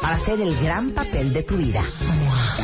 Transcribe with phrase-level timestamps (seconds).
[0.00, 1.84] para hacer el gran papel de tu vida.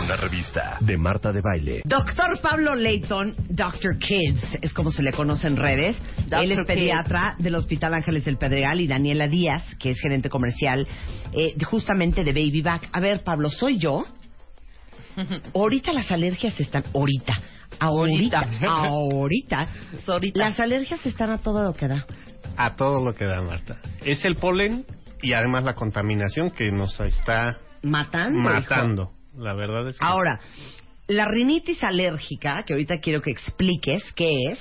[0.03, 1.83] Una revista de Marta de Baile.
[1.85, 3.99] Doctor Pablo Leighton, Dr.
[3.99, 6.01] Kids, es como se le conoce en redes.
[6.31, 10.87] Él es pediatra del Hospital Ángeles del Pedregal y Daniela Díaz, que es gerente comercial
[11.33, 12.89] eh, justamente de Baby Back.
[12.93, 14.05] A ver, Pablo, ¿soy yo?
[15.55, 16.85] Ahorita las alergias están...
[16.95, 17.35] Ahorita.
[17.81, 18.49] Ahorita.
[18.67, 19.69] Ahorita.
[20.07, 20.39] Ahorita.
[20.39, 22.07] Las alergias están a todo lo que da.
[22.57, 23.79] A todo lo que da, Marta.
[24.03, 24.87] Es el polen
[25.23, 28.39] y además la contaminación que nos está Matando.
[28.39, 28.49] hijo.
[28.49, 29.13] matando.
[29.37, 30.05] La verdad es que...
[30.05, 30.41] Ahora,
[31.09, 34.59] la rinitis alérgica, que ahorita quiero que expliques qué es,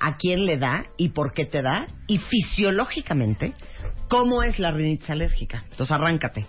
[0.00, 3.54] a quién le da y por qué te da, y fisiológicamente,
[4.08, 5.64] cómo es la rinitis alérgica.
[5.70, 6.46] Entonces, arráncate.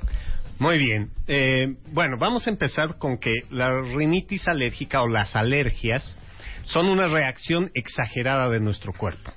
[0.60, 1.12] Muy bien.
[1.28, 6.18] Eh, bueno, vamos a empezar con que la rinitis alérgica o las alergias
[6.66, 9.32] son una reacción exagerada de nuestro cuerpo.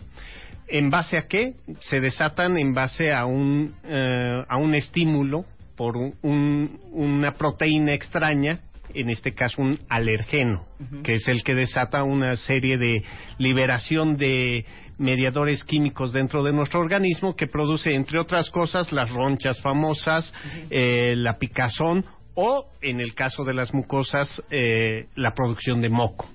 [0.73, 1.53] ¿En base a qué?
[1.81, 5.45] Se desatan en base a un, eh, a un estímulo
[5.77, 8.61] por un- un- una proteína extraña,
[8.95, 10.65] en este caso un alergeno,
[11.05, 13.03] que es el que desata una serie de
[13.39, 14.65] liberación de
[14.97, 20.33] mediadores químicos dentro de nuestro organismo que produce, entre otras cosas, las ronchas famosas,
[20.71, 26.29] eh, la picazón o, en el caso de las mucosas, eh, la producción de moco.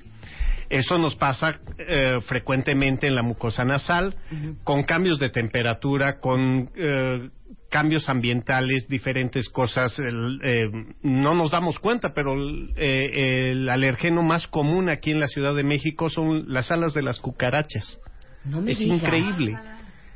[0.70, 4.16] Eso nos pasa eh, frecuentemente en la mucosa nasal,
[4.64, 7.30] con cambios de temperatura, con eh,
[7.70, 9.98] cambios ambientales, diferentes cosas.
[10.00, 10.70] El, eh,
[11.04, 15.56] no nos damos cuenta, pero el, eh, el alergeno más común aquí en la Ciudad
[15.56, 18.00] de México son las alas de las cucarachas.
[18.44, 18.98] No me Es digas.
[19.02, 19.58] increíble.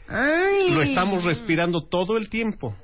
[0.08, 0.72] Ay.
[0.72, 2.75] Lo estamos respirando todo el tiempo.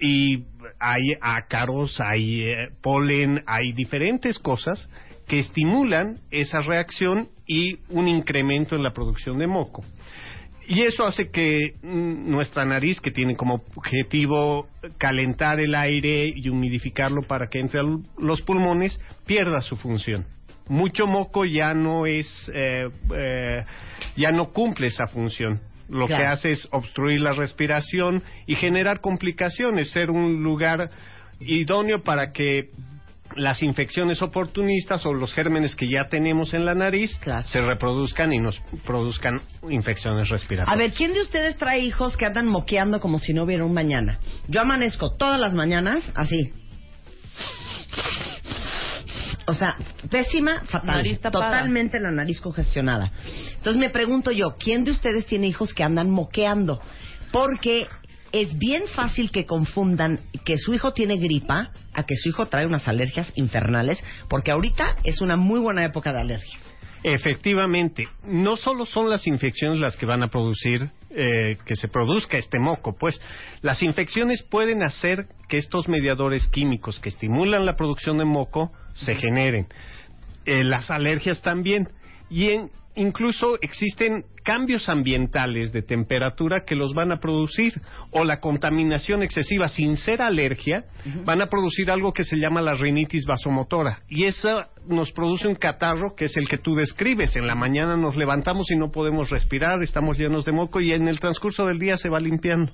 [0.00, 0.44] Y
[0.80, 4.88] hay ácaros, hay eh, polen, hay diferentes cosas
[5.32, 9.82] que estimulan esa reacción y un incremento en la producción de moco.
[10.68, 16.50] Y eso hace que mm, nuestra nariz, que tiene como objetivo calentar el aire y
[16.50, 17.84] humidificarlo para que entre a
[18.18, 20.26] los pulmones, pierda su función.
[20.68, 23.64] Mucho moco ya no es, eh, eh,
[24.16, 25.62] ya no cumple esa función.
[25.88, 26.24] Lo Claro.
[26.24, 30.90] que hace es obstruir la respiración y generar complicaciones, ser un lugar
[31.40, 32.68] idóneo para que
[33.36, 37.46] las infecciones oportunistas o los gérmenes que ya tenemos en la nariz Claro.
[37.46, 40.74] se reproduzcan y nos produzcan infecciones respiratorias.
[40.74, 43.74] A ver, ¿quién de ustedes trae hijos que andan moqueando como si no hubiera un
[43.74, 44.18] mañana?
[44.48, 46.52] Yo amanezco todas las mañanas así.
[49.46, 49.76] O sea,
[50.10, 51.18] pésima, fatal.
[51.20, 53.10] Totalmente la nariz congestionada.
[53.56, 56.80] Entonces me pregunto yo, ¿quién de ustedes tiene hijos que andan moqueando?
[57.32, 57.86] Porque
[58.32, 62.66] es bien fácil que confundan que su hijo tiene gripa a que su hijo trae
[62.66, 66.58] unas alergias infernales, porque ahorita es una muy buena época de alergia.
[67.04, 72.38] Efectivamente, no solo son las infecciones las que van a producir eh, que se produzca
[72.38, 73.20] este moco, pues
[73.60, 79.16] las infecciones pueden hacer que estos mediadores químicos que estimulan la producción de moco se
[79.16, 79.66] generen.
[80.44, 81.88] Eh, las alergias también.
[82.30, 87.80] Y en- incluso existen cambios ambientales de temperatura que los van a producir.
[88.10, 90.84] O la contaminación excesiva sin ser alergia
[91.24, 94.02] van a producir algo que se llama la rinitis vasomotora.
[94.08, 97.36] Y esa nos produce un catarro que es el que tú describes.
[97.36, 101.08] En la mañana nos levantamos y no podemos respirar, estamos llenos de moco y en
[101.08, 102.72] el transcurso del día se va limpiando.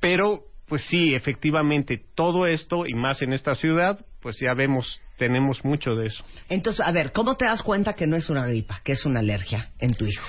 [0.00, 5.64] Pero, pues sí, efectivamente, todo esto y más en esta ciudad, pues ya vemos, tenemos
[5.64, 6.24] mucho de eso.
[6.48, 9.20] Entonces, a ver, ¿cómo te das cuenta que no es una gripa, que es una
[9.20, 10.24] alergia en tu hijo?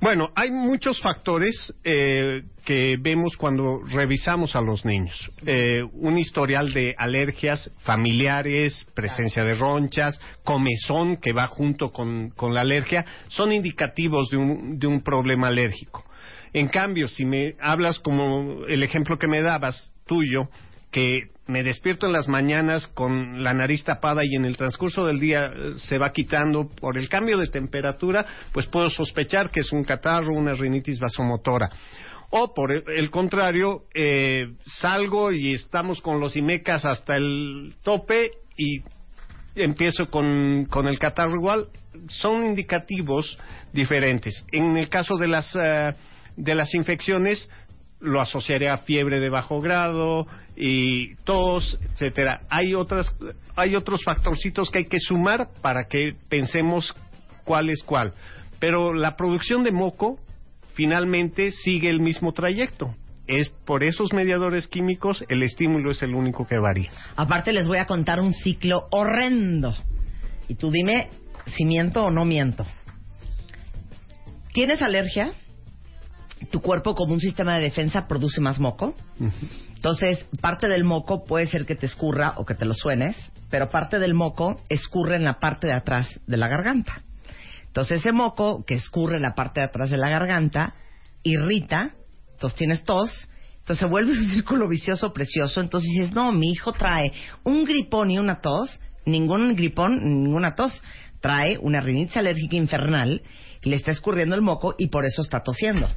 [0.00, 5.28] Bueno, hay muchos factores eh, que vemos cuando revisamos a los niños.
[5.44, 12.54] Eh, un historial de alergias familiares, presencia de ronchas, comezón que va junto con, con
[12.54, 16.04] la alergia, son indicativos de un, de un problema alérgico.
[16.52, 20.48] En cambio, si me hablas como el ejemplo que me dabas tuyo,
[20.90, 25.18] que me despierto en las mañanas con la nariz tapada y en el transcurso del
[25.20, 29.72] día eh, se va quitando por el cambio de temperatura, pues puedo sospechar que es
[29.72, 31.68] un catarro, una rinitis vasomotora.
[32.30, 38.82] O por el- contrario, eh, salgo y estamos con los imecas hasta el tope y
[39.54, 41.68] empiezo con, con el catarro igual,
[42.08, 43.38] son indicativos
[43.72, 44.44] diferentes.
[44.52, 45.94] En el caso de las, eh,
[46.36, 47.48] de las infecciones,
[48.00, 50.26] lo asociaré a fiebre de bajo grado,
[50.60, 52.40] y tos, etcétera.
[52.50, 53.14] Hay otras,
[53.54, 56.94] hay otros factorcitos que hay que sumar para que pensemos
[57.44, 58.12] cuál es cuál.
[58.58, 60.18] Pero la producción de moco
[60.74, 62.94] finalmente sigue el mismo trayecto.
[63.28, 66.90] Es por esos mediadores químicos el estímulo es el único que varía.
[67.14, 69.72] Aparte les voy a contar un ciclo horrendo.
[70.48, 71.08] Y tú dime
[71.56, 72.66] si miento o no miento.
[74.52, 75.34] ¿Tienes alergia?
[76.50, 78.94] Tu cuerpo como un sistema de defensa produce más moco.
[79.74, 83.16] Entonces, parte del moco puede ser que te escurra o que te lo suenes,
[83.50, 87.02] pero parte del moco escurre en la parte de atrás de la garganta.
[87.66, 90.74] Entonces, ese moco que escurre en la parte de atrás de la garganta
[91.22, 91.94] irrita,
[92.32, 93.28] entonces tienes tos,
[93.58, 95.60] entonces se vuelve un círculo vicioso precioso.
[95.60, 97.12] Entonces dices, no, mi hijo trae
[97.44, 100.72] un gripón y una tos, ningún gripón, ninguna tos,
[101.20, 103.22] trae una rinitis alérgica infernal,
[103.62, 105.88] le está escurriendo el moco y por eso está tosiendo.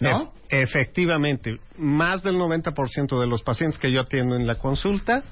[0.00, 0.32] ¿No?
[0.48, 5.22] E- efectivamente, más del 90% de los pacientes que yo atiendo en la consulta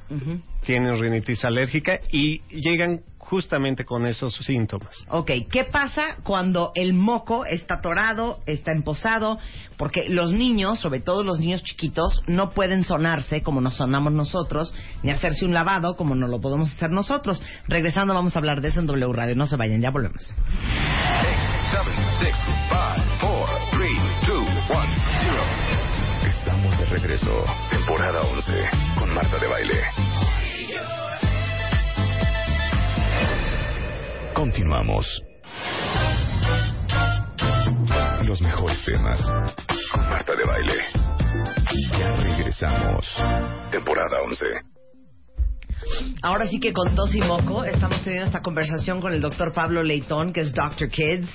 [0.65, 4.95] tienen rinitis alérgica y llegan justamente con esos síntomas.
[5.09, 9.39] Ok, ¿qué pasa cuando el moco está atorado, está emposado?
[9.77, 14.75] Porque los niños, sobre todo los niños chiquitos, no pueden sonarse como nos sonamos nosotros,
[15.03, 17.43] ni hacerse un lavado como no lo podemos hacer nosotros.
[17.69, 19.35] Regresando vamos a hablar de eso en W Radio.
[19.35, 20.23] No se vayan, ya volvemos.
[21.73, 22.37] seven, six,
[22.69, 23.03] five,
[27.03, 27.45] regreso.
[27.71, 29.83] Temporada 11 con Marta de Baile.
[34.35, 35.23] Continuamos.
[38.25, 39.21] Los mejores temas
[39.93, 40.75] con Marta de Baile.
[41.99, 43.05] Ya regresamos.
[43.71, 44.72] Temporada 11.
[46.23, 49.83] Ahora sí que con tos y moco estamos teniendo esta conversación con el doctor Pablo
[49.83, 50.89] Leitón, que es Dr.
[50.89, 51.29] Kids.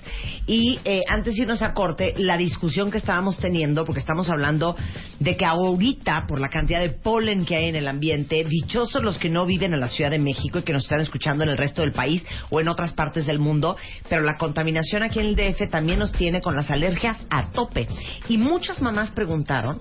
[0.48, 4.76] Y eh, antes de irnos a corte, la discusión que estábamos teniendo, porque estamos hablando
[5.20, 9.18] de que ahorita, por la cantidad de polen que hay en el ambiente, dichosos los
[9.18, 11.58] que no viven en la Ciudad de México y que nos están escuchando en el
[11.58, 13.76] resto del país o en otras partes del mundo,
[14.10, 17.88] pero la contaminación aquí en el DF también nos tiene con las alergias a tope.
[18.30, 19.80] Y muchas mamás preguntaron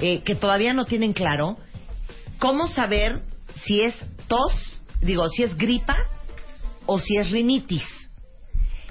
[0.00, 1.56] eh, que todavía no tienen claro
[2.38, 3.31] cómo saber
[3.64, 3.94] si es
[4.28, 5.96] tos, digo, si es gripa
[6.86, 7.84] o si es rinitis.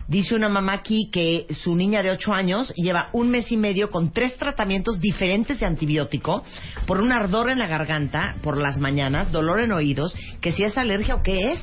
[0.08, 3.90] Dice una mamá aquí que su niña de 8 años lleva un mes y medio
[3.90, 6.44] con tres tratamientos diferentes de antibiótico
[6.86, 10.78] por un ardor en la garganta por las mañanas, dolor en oídos, que si es
[10.78, 11.60] alergia o qué es.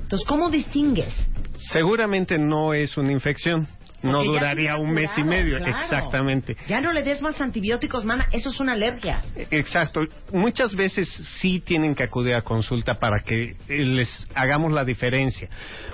[0.00, 1.12] Entonces, ¿cómo distingues?
[1.56, 3.66] Seguramente no es una infección.
[4.02, 5.78] No duraría un mes y medio, claro.
[5.82, 6.56] exactamente.
[6.68, 9.22] Ya no le des más antibióticos, mana, eso es una alergia.
[9.50, 10.02] Exacto.
[10.32, 11.08] Muchas veces
[11.40, 15.48] sí tienen que acudir a consulta para que eh, les hagamos la diferencia.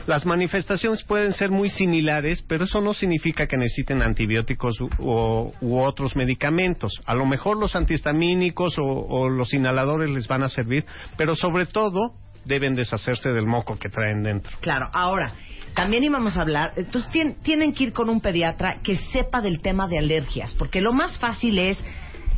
[0.07, 5.55] Las manifestaciones pueden ser muy similares, pero eso no significa que necesiten antibióticos u, o-
[5.61, 6.93] u otros medicamentos.
[7.07, 10.85] A lo mejor los antihistamínicos o, o los inhaladores les van a servir,
[11.17, 14.57] pero sobre todo deben deshacerse del moco que traen dentro.
[14.61, 15.35] Claro, ahora,
[15.75, 19.61] también íbamos a hablar, entonces tien- tienen que ir con un pediatra que sepa del
[19.61, 21.83] tema de alergias, porque lo más fácil es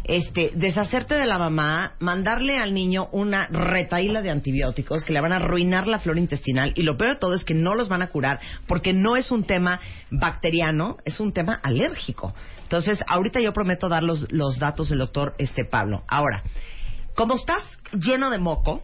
[0.06, 5.32] este deshacerte de la mamá, mandarle al niño una retaíla de antibióticos que le van
[5.32, 8.02] a arruinar la flora intestinal y lo peor de todo es que no los van
[8.02, 9.80] a curar porque no es un tema
[10.10, 12.34] bacteriano, es un tema alérgico.
[12.64, 16.02] Entonces, ahorita yo prometo dar los, los datos del doctor este Pablo.
[16.06, 16.42] Ahora,
[17.16, 17.62] como estás
[17.92, 18.82] lleno de moco,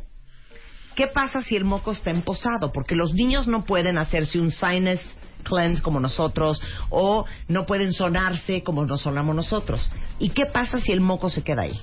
[1.01, 2.73] ¿Qué pasa si el moco está emposado?
[2.73, 5.01] Porque los niños no pueden hacerse un sinus
[5.45, 9.91] cleanse como nosotros o no pueden sonarse como nos sonamos nosotros.
[10.19, 11.81] ¿Y qué pasa si el moco se queda ahí?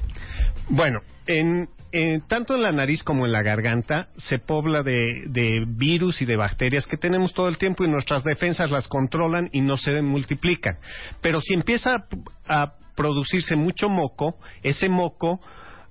[0.69, 5.65] Bueno, en, en- tanto en la nariz como en la garganta se pobla de, de
[5.67, 9.61] virus y de bacterias que tenemos todo el tiempo y nuestras defensas las controlan y
[9.61, 10.77] no se multiplican.
[11.21, 12.05] Pero si empieza
[12.47, 15.41] a producirse mucho moco, ese moco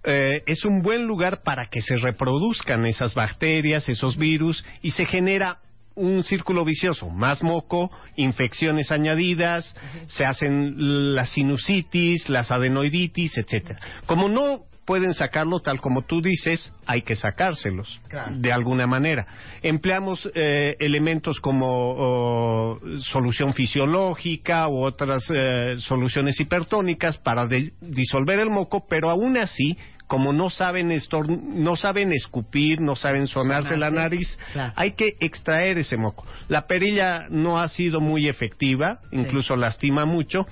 [0.06, 5.04] eh, es un buen lugar para que se reproduzcan esas bacterias, esos virus y se
[5.06, 5.58] genera
[5.96, 9.74] un círculo vicioso, más moco, infecciones añadidas,
[10.08, 13.80] se hacen las sinusitis, las adenoiditis, etcétera.
[14.04, 18.36] Como no pueden sacarlo tal como tú dices, hay que sacárselos Claro.
[18.38, 19.26] de alguna manera.
[19.62, 27.48] Empleamos eh, elementos como oh, solución fisiológica u otras eh, soluciones hipertónicas para
[27.80, 33.26] disolver el moco, pero aún así, como no saben estor- no saben escupir, no saben
[33.26, 34.72] sonarse la nariz, claro.
[34.76, 36.24] hay que extraer ese moco.
[36.48, 40.46] La perilla no ha sido muy efectiva, incluso lastima mucho.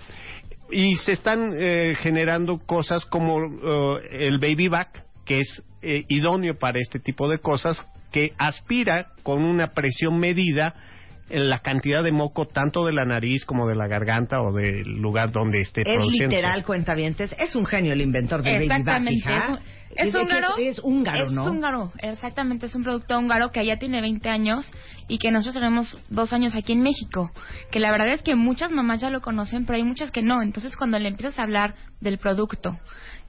[0.70, 6.58] Y se están eh, generando cosas como eh, el baby back, que es eh, idóneo
[6.58, 10.74] para este tipo de cosas, que aspira con una presión medida
[11.30, 15.30] la cantidad de moco tanto de la nariz como de la garganta o del lugar
[15.32, 16.36] donde esté Es produciéndose.
[16.36, 17.34] literal, cuentavientes.
[17.38, 19.60] Es un genio el inventor de Baby Back, Exactamente.
[19.96, 20.56] Es, es húngaro.
[20.58, 21.44] Es, húngaro, Es ¿no?
[21.44, 22.66] húngaro, exactamente.
[22.66, 24.70] Es un producto húngaro que ya tiene 20 años
[25.08, 27.30] y que nosotros tenemos dos años aquí en México.
[27.70, 30.42] Que la verdad es que muchas mamás ya lo conocen, pero hay muchas que no.
[30.42, 32.76] Entonces, cuando le empiezas a hablar del producto,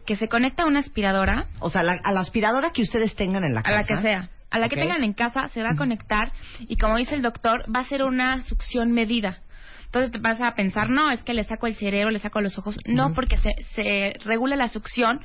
[0.07, 3.43] que se conecta a una aspiradora, O sea, la- a la aspiradora que ustedes tengan
[3.43, 3.75] en la a casa.
[3.75, 6.97] la que sea, a la que tengan en casa, se va a conectar y como
[6.97, 9.39] dice el doctor, va a ser una succión medida.
[9.85, 12.57] Entonces te vas a pensar, no, es que le saco el cerebro, le saco los
[12.57, 12.77] ojos.
[12.85, 15.21] No, porque se, se regula la succión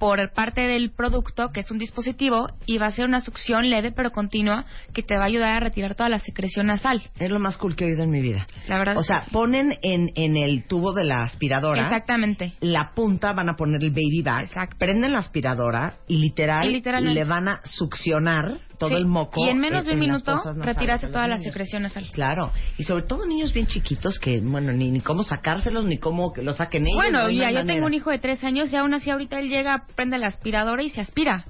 [0.00, 3.92] por parte del producto, que es un dispositivo, y va a ser una succión leve
[3.92, 4.64] pero continua
[4.94, 7.02] que te va a ayudar a retirar toda la secreción nasal.
[7.18, 8.46] Es lo más cool que he oído en mi vida.
[8.66, 9.30] La verdad O sea, sí.
[9.30, 11.82] ponen en, en el tubo de la aspiradora.
[11.82, 12.54] Exactamente.
[12.60, 14.46] La punta van a poner el baby back.
[14.46, 14.76] Exacto.
[14.78, 17.20] Prenden la aspiradora y literal Y literalmente.
[17.20, 19.46] le van a succionar todo Sí, el moco.
[19.46, 21.52] Y en menos de un las minuto retirarse de toda los la niños.
[21.52, 22.08] secreción nasal.
[22.10, 26.32] Claro, y sobre todo niños bien chiquitos que, bueno, ni, ni cómo sacárselos, ni cómo
[26.32, 26.96] que lo saquen ellos.
[26.96, 27.74] Bueno, no ya yo manera.
[27.74, 30.82] tengo un hijo de tres años y aún así ahorita él llega, prende la aspiradora
[30.82, 31.44] y se aspira.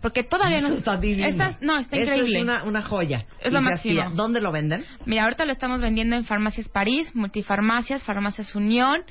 [0.00, 0.68] Porque todavía no...
[0.68, 1.26] Eso está divino.
[1.28, 2.38] Está- no, está Eso increíble.
[2.38, 3.24] es una, una joya.
[3.40, 4.10] Es lo máximo.
[4.14, 4.84] ¿Dónde lo venden?
[5.04, 9.02] Mira, ahorita lo estamos vendiendo en Farmacias París, Multifarmacias, Farmacias Unión.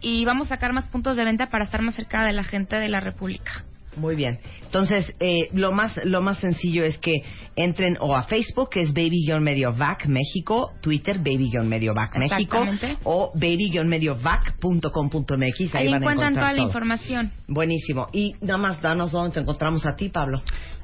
[0.00, 2.76] Y vamos a sacar más puntos de venta para estar más cerca de la gente
[2.76, 3.64] de la República.
[3.96, 4.38] Muy bien.
[4.64, 7.22] Entonces, eh, lo más lo más sencillo es que
[7.56, 12.62] entren o a Facebook, que es Baby-Mediovac México, Twitter, Baby-Mediovac México,
[13.04, 15.74] o baby-mediovac.com.mx.
[15.74, 17.32] Ahí, Ahí van a encuentran encontrar toda la información.
[17.48, 18.08] Buenísimo.
[18.12, 20.42] Y nada más danos dónde te encontramos a ti, Pablo.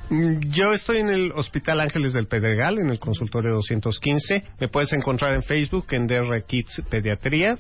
[0.08, 4.44] Mm, Yo estoy en el Hospital Ángeles del Pedregal, en el consultorio 215.
[4.60, 7.58] Me puedes encontrar en Facebook, en DR Kids Pediatría.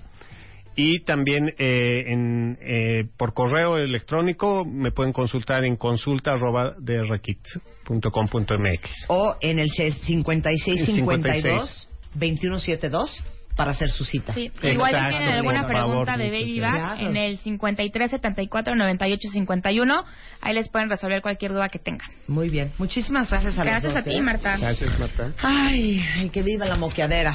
[0.74, 9.04] Y también eh, en, eh, por correo electrónico me pueden consultar en consulta arroba drkids.com.mx.
[9.08, 13.22] O en el 5652 2172
[13.56, 14.32] para hacer su cita.
[14.32, 16.60] Sí, igual si tienen alguna favor, pregunta de Baby.
[16.60, 20.04] Back en el 53 74 98 51,
[20.40, 22.08] ahí les pueden resolver cualquier duda que tengan.
[22.28, 22.70] Muy bien.
[22.78, 24.22] Muchísimas gracias a los Gracias dos, a ti, ¿eh?
[24.22, 24.56] Marta.
[24.56, 25.32] Gracias, Marta.
[25.42, 27.34] Ay, ay, que viva la moqueadera.